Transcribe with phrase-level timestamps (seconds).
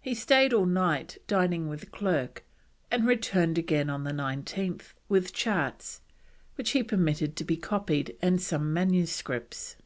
[0.00, 2.42] He stayed all night, dining with Clerke,
[2.90, 6.00] and returned again on the 19th, with charts,
[6.56, 9.76] which he permitted to be copied, and some manuscripts.